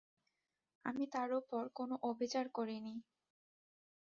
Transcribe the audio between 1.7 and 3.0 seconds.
কোনো অবিচার করি নি।